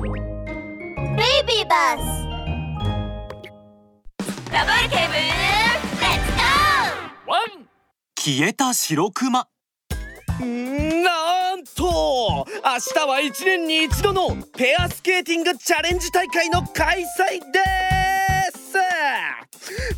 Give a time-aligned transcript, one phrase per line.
[0.00, 0.12] ベイ
[1.44, 2.02] ビーバス
[4.52, 5.80] ラブール警部レッ
[6.24, 7.66] ツゴーワン
[8.16, 9.48] 消えた白クマ
[10.40, 12.46] なんと明
[12.94, 17.87] 日は1年に一度のペアスケーティングチャレンジ大会の開催です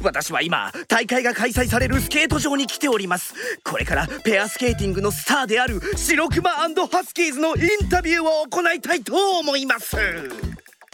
[0.02, 3.34] 私は今大会が開催されるスケート場に来ております。
[3.64, 6.68] これからペアスケーティングのスターである白クマハ
[7.04, 9.96] スキーズのインタビューを行いたいと思います。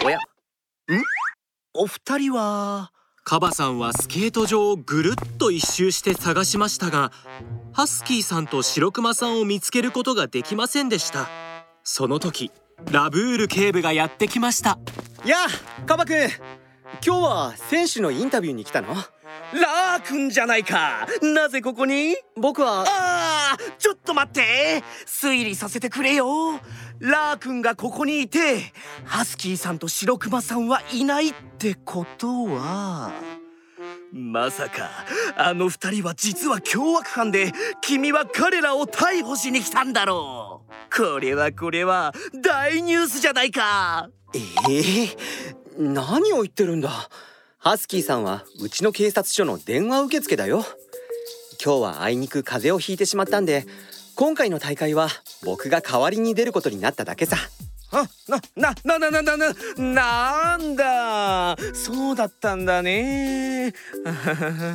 [0.04, 0.18] おや？
[0.18, 0.20] ん？
[1.74, 2.90] お二人は
[3.24, 7.10] カバさんはスケート場をぐるっと一周して探しましたが
[7.72, 11.28] ハスキーさんと白クマさんを見つけることができませんでした。
[11.82, 12.50] その時
[12.90, 14.78] ラブール警部がやってきました。
[15.24, 16.28] やあカバくん
[17.04, 18.94] 今日は選手のインタビューに来たの？
[18.94, 21.06] ラーくんじゃないか。
[21.22, 22.16] なぜここに？
[22.36, 24.82] 僕はあーちょっと待って。
[25.04, 26.60] 推理させてくれよ。
[27.00, 28.72] ラーくんがここにいて
[29.04, 33.12] ハスキーさんと白クマさんはいないってことは。
[34.12, 34.88] まさか
[35.36, 37.52] あの二人は実は凶悪犯で
[37.82, 40.96] 君は彼らを逮捕しに来たんだろう。
[40.96, 44.08] これはこれは大ニュースじゃないか。
[44.68, 45.08] ええ
[45.78, 46.90] 何を言ってるんだ？
[47.58, 50.64] ハスキーさんはうちの警察署の電話受付だよ。
[51.62, 53.66] 今日はあいにく風邪をひいてしまったんで
[54.14, 55.08] 今回の大会は
[55.42, 57.36] 僕が代わりに出ることになっただけさ。
[57.92, 61.56] あななななななななんだ？
[61.74, 63.72] そうだったんだね。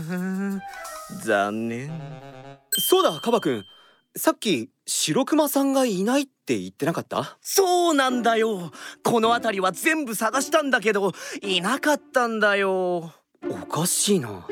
[1.23, 1.91] 残念。
[2.77, 3.65] そうだカバ君。
[4.17, 7.37] さっき白クマさんがいないって言ってなかった？
[7.41, 8.71] そうなんだよ。
[9.03, 13.13] この辺りは全部探したんだけどいなかったんだよ。
[13.49, 14.45] おかしいな。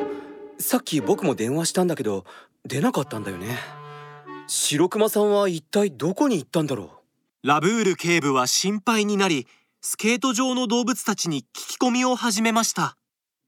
[0.59, 2.23] さっき僕も電話したんだけど
[2.65, 3.57] 出なかったんだよね。
[4.47, 7.01] 白クマさんは一体どこに行ったんだろ
[7.43, 7.47] う？
[7.47, 9.45] ラブール警部は心配になり
[9.81, 12.95] スケート場の動物たちに聞き込みを始めました。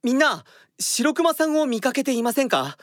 [0.04, 0.44] みんな
[0.78, 2.78] 白クマさんを見かけていませんか？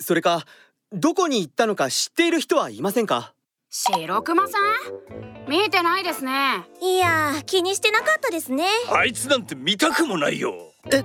[0.00, 0.44] それか
[0.92, 3.34] どこに行ったのか知っている人はいませんか？
[3.70, 5.48] 白クマさん？
[5.48, 6.64] 見てないですね。
[6.80, 8.66] いやー気にしてなかったですね。
[8.90, 10.54] あいつなんて見たくもないよ。
[10.90, 11.04] え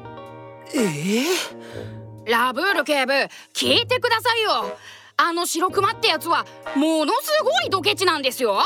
[2.25, 3.13] えラブール警部
[3.53, 4.77] 聞いてくださいよ。
[5.15, 8.59] あの白クマってやつはものすごいドケチなんですよ。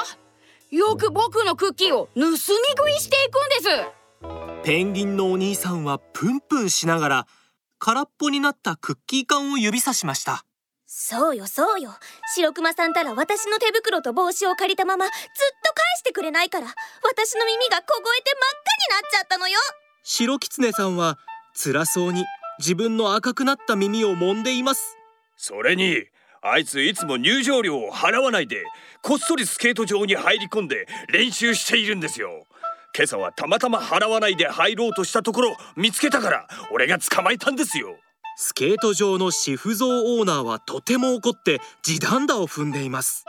[0.72, 4.64] よく僕のクッキーを盗み食いしていくんです。
[4.64, 7.28] ペンギンのお兄さんはプンプンしながら
[7.78, 10.46] 空っぽになったクッキー缶を指さしました
[10.94, 11.92] そうよそうよ。
[12.36, 19.58] 白クマさんたら私の手袋と帽子を借りたままずっと返してくれないから私の耳が凍えて真っ赤になっちゃったのよ。
[20.04, 21.18] 白キツネさんは
[21.54, 22.26] 辛そうに
[22.60, 24.98] 自分の赤くなった耳を揉んでいます。
[25.38, 26.04] それに
[26.42, 28.66] あいついつも入場料を払わないで
[29.02, 32.48] こっそりスケート場に入り込んで練習しているんですよ。
[32.94, 37.96] 今朝はたまたま払わないで入ろうとしたところ見つけたから俺が捕まえたんですよ
[38.44, 43.24] スケート場のシフゾーオーナーはとても怒って地団打を踏んでいます。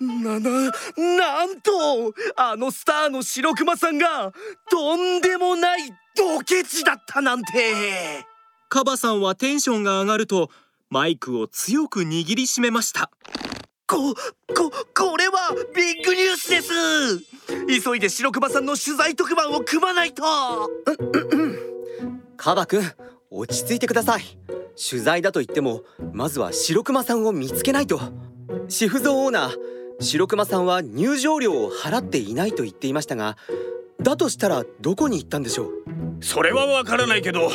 [0.00, 0.50] なな
[0.96, 4.32] なんとあのスターの白クマさんが
[4.68, 8.26] とんでもないドケチだったなんて。
[8.68, 10.50] カバさんはテンションが上がると
[10.90, 13.12] マイクを強く握りしめました。
[13.86, 14.16] こ
[14.52, 16.72] ここれはビッグニュースです。
[17.84, 20.24] 急いで白クマさんの取材特番を組まないと。
[22.36, 23.05] カバくん
[23.36, 24.22] 落ち着いてください。
[24.90, 25.82] 取材だと言っても
[26.12, 28.00] まずは白クマさんを見つけないと。
[28.68, 29.56] シフゾーオーナー
[30.00, 33.36] 白クマさんは入場料を払っていないと言っていましたが
[34.02, 35.70] だとしたらどこに行ったんでしょう？
[36.20, 37.50] それはわからないけど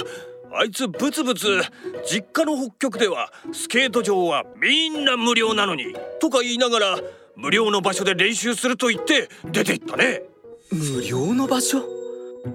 [0.54, 1.62] あいつブツブツ
[2.04, 7.00] 実家の北極ではスケート場はみんな無料なのにとか言いながら
[7.36, 10.24] 無料の場所で練習すると言って出て行ったね。
[10.72, 11.84] 無料の場所？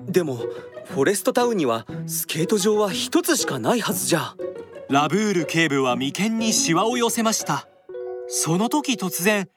[0.09, 0.41] でも
[0.89, 4.35] フォレストタウンにはスケート場は一つしかないはずじゃ。
[4.89, 7.69] ラブール警部は眉間にシワを寄せました。
[8.29, 9.49] その時突然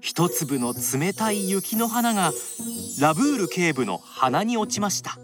[0.00, 2.32] 一粒の冷たい雪の花が
[3.00, 5.18] ラブール警部の鼻に落ちました。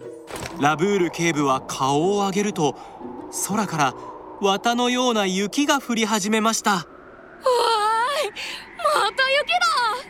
[0.60, 2.76] ラブール警部は顔を上げると
[3.48, 3.94] 空から
[4.40, 6.70] 綿のような雪が降り始めました。
[6.72, 6.86] わーい
[8.76, 10.07] また雪だ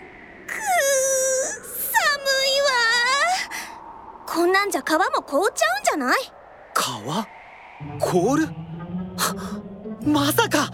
[4.38, 6.18] こんなんじゃ川も凍っちゃうんじゃない？
[6.72, 7.26] 川
[7.98, 8.46] 凍る？
[9.16, 9.52] は
[10.06, 10.70] まさか！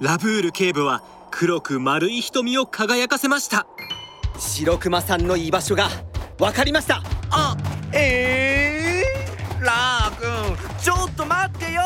[0.00, 3.66] ラブール警部は黒く丸い瞳を輝かせました。
[4.38, 5.90] 白クマさんの居場所が
[6.40, 7.02] わかりました。
[7.30, 7.54] あ
[7.92, 11.82] えー、ラーくんちょっと待ってよ！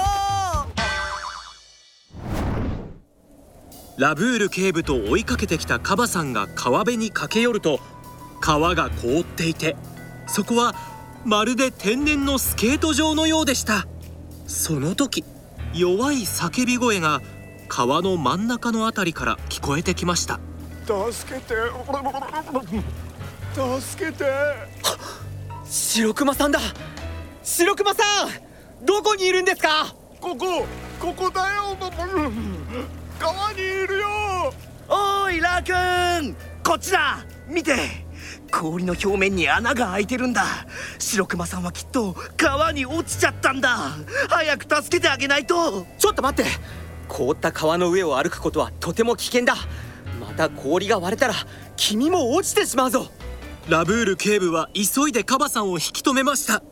[3.99, 7.81] ラブール警部と追いかけてきたカバさんが川辺に駆け寄ると
[8.41, 9.75] 川が凍っていて
[10.29, 13.87] そこはまるで天然のスケート場のようでした。
[14.47, 15.25] その時
[15.75, 17.21] 弱い叫び声が
[17.69, 20.39] 川の真ん中のあたりから聞こえてきました。
[20.87, 21.55] 助けて。
[23.55, 24.25] 助けて。
[25.65, 26.61] 白熊さんだ。
[27.43, 29.95] 白熊さんどこにいるんですか？
[30.21, 30.65] ここ
[31.01, 31.77] ここだよ。
[33.19, 34.55] 川にいるよ。
[34.89, 37.27] おいラーくんこっちだ。
[37.49, 38.06] 見て
[38.51, 40.45] 氷の表面に穴が開いてるんだ。
[40.99, 43.93] 白熊さんはきっと川に落ちちゃったんだ。
[44.29, 45.87] 早く助けてあげないと。
[45.99, 46.51] ちょっと待って。
[47.09, 49.55] 凍った川の上を歩くことはとても危険だ。
[50.21, 51.35] また氷が割れたら
[51.77, 53.09] 君も落ちてしまうぞ。
[53.69, 56.63] ラブール警部は急いでカバさんを引き止めました。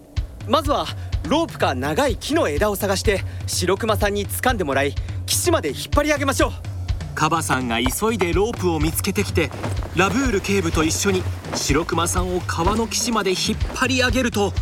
[0.49, 0.87] まずは
[1.29, 4.94] ロープか長い木の枝を探して白熊さんに掴んでもらい
[5.25, 6.74] 岸まで引っ張り上げましょう
[7.15, 9.51] カバさんが急いでロープを見つけてきて
[9.97, 11.23] ラブール警部と一緒に
[11.55, 13.39] 白熊さんを川の岸まで引っ
[13.75, 14.53] 張り上げると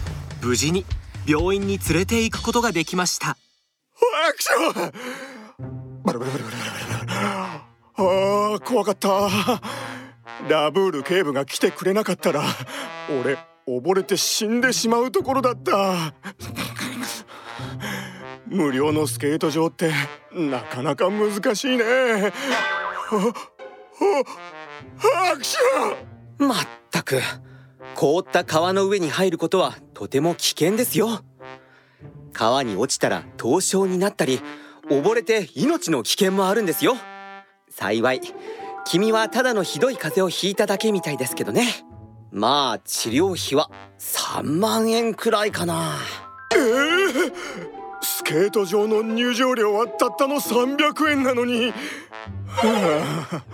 [0.42, 0.84] 無事に
[1.26, 3.30] 病院に連れて行くことができました。
[3.30, 4.92] アクション
[6.04, 6.56] バラバラバラバラ
[7.06, 9.08] バラあ怖かった。
[10.48, 12.42] ラブール警部が来てくれなかったら
[13.20, 13.38] 俺
[13.68, 16.14] 溺れて死んでしまうところだった。
[18.52, 19.90] 無料のスケート場って
[20.32, 22.32] なかなか難しいね。
[26.38, 26.58] まっ
[26.90, 27.20] たく
[27.94, 31.20] 凍った川の上に入ることはとても危険ですよ。
[32.32, 34.40] 川に落ちたら凍傷になったり
[34.88, 36.96] 溺れて命の危険もあるんですよ。
[37.70, 38.20] 幸い
[38.84, 41.68] 君はただのひどい風邪をひいただけみたいですけどね。
[42.30, 45.96] まあ治療費は3万円くらいかな。
[46.54, 51.72] えー、スケート場の入場料はたったの300円なのに、
[52.46, 53.44] はあ、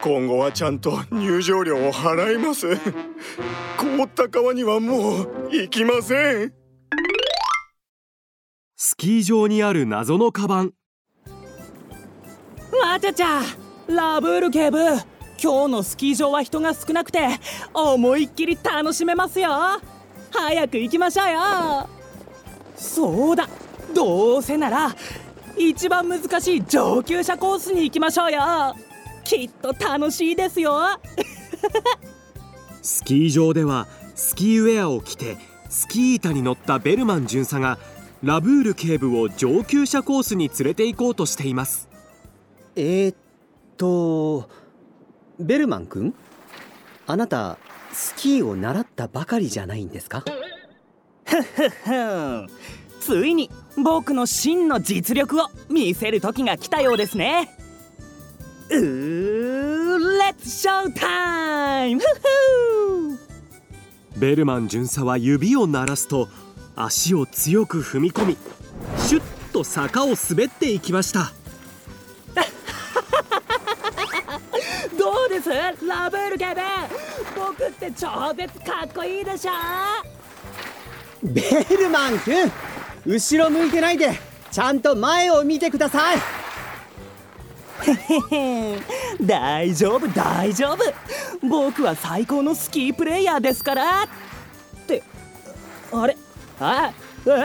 [0.00, 2.76] 今後はちゃんと入場料を払います。
[3.76, 6.52] 凍った川にはもう行きません。
[8.76, 10.72] スキー場にある謎のカバン。
[12.82, 13.42] わちゃちゃ
[13.88, 14.78] ラブール警部。
[15.42, 17.20] 今日のスキー場は人が少なくて
[17.72, 19.50] 思いっきり楽しめますよ。
[20.30, 21.40] 早く行きましょうよ。
[22.76, 23.48] そうだ
[23.94, 24.94] どうせなら
[25.56, 28.40] 一番難しい上級者コースに行きましょうよ。
[29.24, 30.78] きっと楽しいですよ。
[32.82, 35.36] スキー場ではスキーウェアを着て
[35.68, 37.78] スキー板に乗ったベルマン巡査が
[38.22, 41.88] ラブール警部を上級者コースに連れて行こうとしています。
[42.76, 43.16] えー、っ
[43.76, 44.48] と
[45.38, 46.14] ベルマン君？
[47.06, 47.58] あなた
[47.92, 50.24] スキーを習ったばかりじゃないんですか？
[51.24, 52.46] ふふふ
[53.00, 57.56] ついに僕の真の実力を見せる時が来たようですね。
[58.70, 62.02] うーレッツショータイム！
[64.16, 66.28] ベルマン巡査は指を鳴らすと
[66.76, 68.36] 足を強く踏み込み
[68.98, 69.22] シュッ
[69.52, 71.32] と坂を滑っていきました。
[74.96, 75.48] どうです？
[75.48, 76.60] ラブール警部
[77.34, 79.52] 僕って超絶かっこいいでしょ？
[81.22, 81.42] ベ
[81.76, 82.52] ルマン君
[83.06, 84.10] 後ろ向いてないで
[84.50, 86.18] ちゃんと前を見てください。
[89.24, 90.78] 大丈夫大丈夫。
[91.46, 94.02] 僕は最高のスキープレイヤーですから。
[94.02, 94.06] っ
[94.86, 95.02] て
[95.92, 96.16] あれ？
[96.60, 96.92] あ
[97.24, 97.40] うわう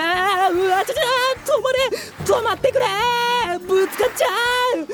[0.67, 1.01] わちゃちゃ
[1.45, 1.79] 止まれ。
[2.25, 2.85] 止まってくれ。
[3.59, 4.27] ぶつかっちゃ
[4.75, 4.79] う。
[4.79, 4.87] うわ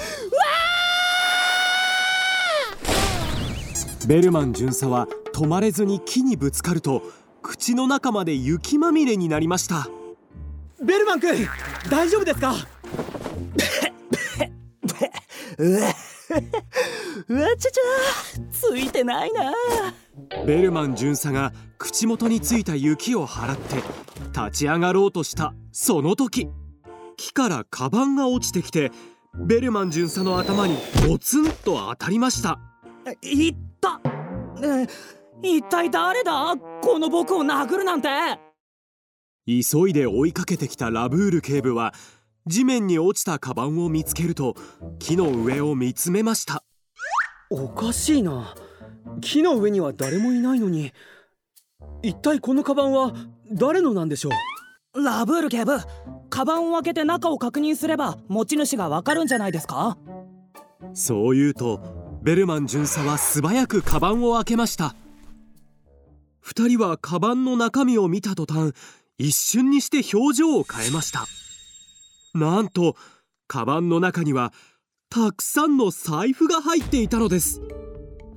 [4.05, 7.03] ベルマン巡査は止まれずに木にぶつかると
[7.41, 9.87] 口の中まで雪まみれになりました。
[10.83, 11.47] ベルマン君
[11.89, 12.55] 大丈夫ですか？
[15.57, 15.79] うわ
[17.27, 17.81] うわちゃちゃ
[18.51, 19.53] ついてないな。
[20.45, 23.75] ベルマン巡査が口元についた雪を払って
[24.33, 26.49] 立ち上がろうとしたその時
[27.15, 28.91] 木からカバンが落ちてきて
[29.35, 32.59] ベルマン巡査の頭にゴツンと当たりました。
[33.21, 34.01] いった。
[34.63, 34.87] え
[35.43, 36.55] 一体誰だ？
[36.81, 38.09] この僕を殴るなんて
[39.47, 41.93] 急いで追いかけてきたラブール警部は
[42.45, 44.55] 地面に落ちたカバンを見つけると
[44.99, 46.63] 木の上を見つめました。
[47.49, 48.55] おかしいな。
[49.19, 50.93] 木の上には誰もいないのに。
[52.03, 53.13] 一体このカバンは
[53.51, 54.29] 誰のなんでしょ
[54.93, 55.03] う？
[55.03, 55.77] ラブール警部
[56.29, 59.97] カバンを開けて中を確認すれば持ち主がわかるんじゃないですか？
[60.93, 64.95] そう言うとベルマン巡査は素早くカバンを開けました。
[66.39, 68.73] 二人はカバンの中身を見た途端
[69.21, 71.27] 一瞬にして表情を変えました。
[72.33, 72.95] なんと
[73.47, 74.51] カバンの中には
[75.11, 77.61] たくさんの財布が入っていたのです。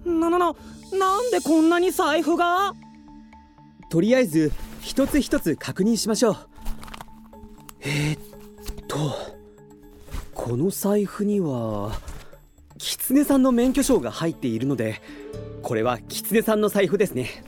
[0.05, 0.53] ななな
[0.93, 2.75] なんでこんなに財布が？
[3.89, 6.37] とりあえず一つ一つ確認しましょう。
[7.81, 8.99] えー、っと
[10.35, 11.99] この財布には
[12.77, 15.01] 狐さんの免許証が入っているので
[15.63, 17.43] これは狐さんの財布ですね。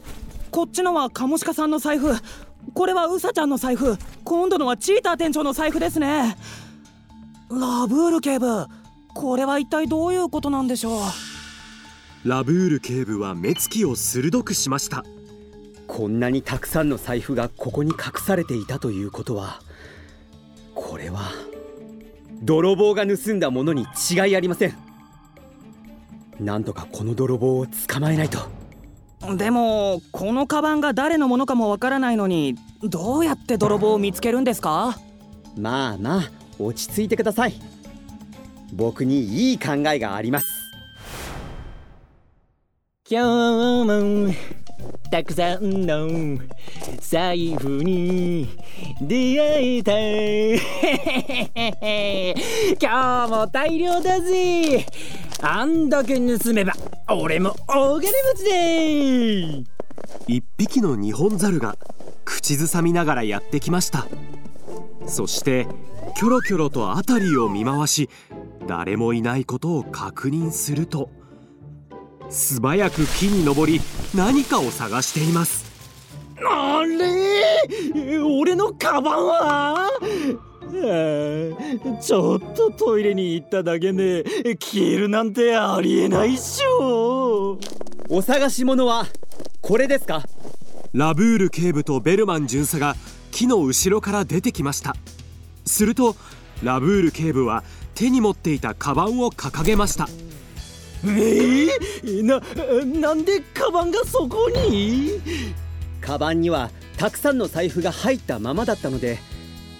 [0.50, 2.14] こっちのはカモシカさんの財布
[2.76, 3.96] これはウサちゃんの財布。
[4.22, 6.36] 今度のはチーター店長の財布ですね。
[7.48, 8.66] ラブール警部。
[9.14, 12.28] これは一体どういうことなんでしょう。
[12.28, 15.06] ラブール警部は目つきを鋭くしました。
[15.86, 19.60] こんなにたくさんの財布がここに隠されていたということは
[20.74, 21.30] これは
[22.42, 24.74] 泥棒が盗んだものに違いありません。
[26.38, 28.65] なんとかこの泥棒を捕まえないと。
[29.34, 34.96] でもこのカバンが誰のものかもわからないのにどうやって泥棒を見つけるんですか？
[35.56, 37.54] まあまあ落ち着いてください。
[38.72, 40.48] 僕にいい考えがあります。
[43.08, 44.32] 今日も
[45.10, 46.38] たくさんの
[47.00, 48.48] 財布に
[49.00, 49.92] 出会えた
[52.80, 54.84] 今日も大量だぜ。
[55.42, 56.72] あんだけ盗めば
[57.08, 59.64] 俺も大金持ちで
[60.26, 61.76] 一匹のニホンザルが
[62.24, 64.06] 口ずさみながらやってきました。
[65.06, 65.66] そして
[66.16, 68.08] キョロキョロと辺りを見回し
[68.66, 71.10] 誰もいないことを確認すると。
[72.28, 73.80] 素早く木に登り
[74.14, 75.64] 何かを探しています。
[76.44, 77.68] あれ？
[78.22, 79.90] 俺のカバンは？
[82.02, 84.24] ちょっとトイレに行っただけで
[84.60, 87.58] 消えるなんてありえないっしょ。
[88.08, 89.06] お探し物は
[89.62, 90.22] これですか？
[90.92, 92.96] ラブール警部とベルマン巡査が
[93.30, 94.94] 木の後ろから出てきました。
[95.64, 96.16] すると
[96.62, 97.64] ラブール警部は
[97.94, 100.08] 手に持っていたカバンを掲げました
[101.08, 102.40] えー、な
[103.00, 105.20] なんでカバンがそこに？
[106.00, 109.18] カバンにはたくさんの財布が入ったままだったので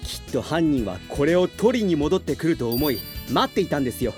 [0.03, 2.99] きっと犯人はこれを取りに戻ってくると思い
[3.31, 4.13] 待っていたんですよ。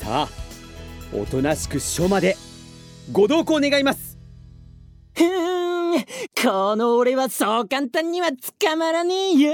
[0.00, 2.36] さあおとなしく署まで
[3.12, 4.18] ご同行願います。
[5.14, 6.04] ふーん
[6.42, 9.52] この俺はそう簡単には捕まらねえよ。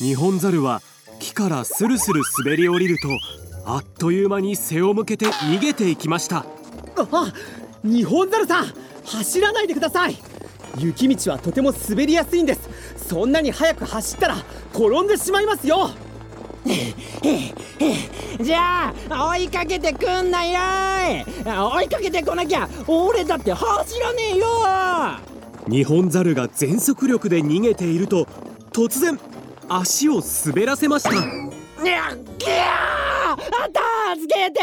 [0.00, 0.80] ニホンザルは
[1.18, 3.08] 木からスルスル滑り降りると
[3.64, 6.44] あっという間に背を向けて逃げていきました。
[6.96, 7.32] あ
[7.84, 8.66] ニホンザルさん
[9.04, 10.16] 走らないでください。
[10.78, 12.68] 雪道はとても滑りやすいんです。
[13.08, 14.36] そんなに速く走ったら
[14.72, 15.90] 転んでしまいますよ。
[18.40, 21.24] じゃあ追いかけてくんなよ
[21.74, 24.46] 追いかけてこなきゃ俺だって走らねえよ。
[25.66, 28.26] ニホンザルが全速力で逃げていると
[28.72, 29.18] 突然
[29.68, 31.10] 足を滑らせました。
[31.12, 31.14] い
[31.86, 32.91] やギャー
[33.36, 34.60] 助けて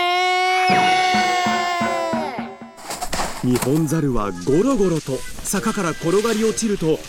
[3.43, 6.99] ニホンザルはゴロゴロと坂から転がり落ちると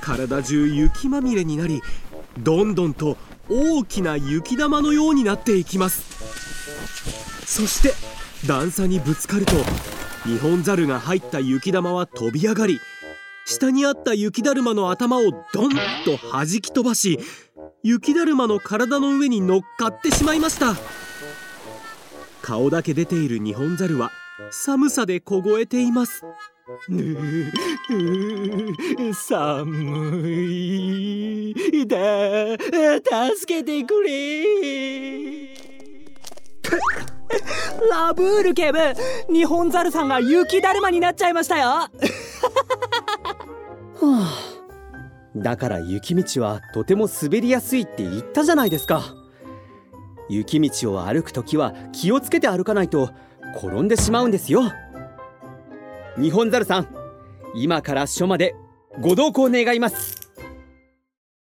[0.00, 1.80] 体中雪まみれになり
[2.38, 3.16] どんどんと
[3.48, 6.16] 大きな雪玉のようになっていきます。
[7.46, 7.94] そして
[8.46, 9.52] 段差にぶつかると
[10.26, 12.80] ニホンザルが入った雪玉は飛び上がり
[13.46, 15.22] 下にあった雪だるまの頭を
[15.54, 15.70] ドン
[16.04, 17.20] と弾き飛ばし
[17.84, 20.74] 雪だるまの体の上に乗っかってしまいました。
[22.46, 24.12] 顔だけ出ているニホンザルは
[24.52, 26.24] 寒さで凍えています。
[29.12, 31.52] 寒い。
[31.88, 32.56] だ
[33.34, 34.44] 助けてくれ。
[37.90, 38.78] ラブール警部
[39.28, 41.66] 日本ザルさんが雪だるまになっちゃいましたよ。
[41.66, 41.90] は
[44.00, 44.38] あ。
[45.34, 49.25] だから雪道はとても滑りやすいって言ったじゃないですか
[50.28, 53.10] 雪道を歩くときは気をつけて歩かないと
[53.56, 54.62] 転んでしまうんですよ。
[56.18, 56.88] 日本猿さん
[57.54, 58.54] 今から署まで
[59.00, 60.25] ご同行願います。